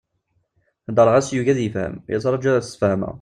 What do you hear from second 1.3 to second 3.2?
yugi ad yefhem, yettṛaǧu ad as-fehmeɣ!